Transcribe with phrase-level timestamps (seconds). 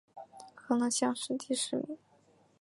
[0.55, 1.95] 河南乡试第十名。